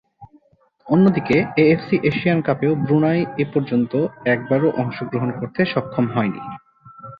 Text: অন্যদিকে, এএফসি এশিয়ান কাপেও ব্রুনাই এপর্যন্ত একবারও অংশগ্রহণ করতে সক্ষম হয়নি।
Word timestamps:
অন্যদিকে, 0.87 1.37
এএফসি 1.63 1.95
এশিয়ান 2.03 2.39
কাপেও 2.41 2.73
ব্রুনাই 2.83 3.19
এপর্যন্ত 3.37 3.93
একবারও 4.25 4.69
অংশগ্রহণ 4.81 5.29
করতে 5.39 5.61
সক্ষম 5.73 6.05
হয়নি। 6.15 6.41